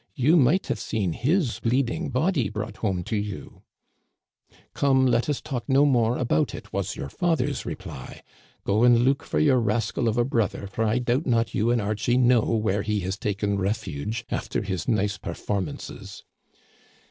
[0.15, 3.61] You might have seen his bleeding body brought home to you!'
[4.43, 8.23] * Come, let us talk no more about it,* was your father's reply,'
[8.65, 11.79] Go and look for your rascal of a brother, for I doubt not you and
[11.79, 16.23] Archie know where he has taken refuge after his nice performances